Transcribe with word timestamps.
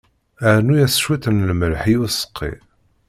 Rnu-yas 0.57 0.95
cwiṭ 1.03 1.23
n 1.29 1.45
lmelḥ 1.49 1.81
i 1.93 1.95
useqqi. 2.03 2.51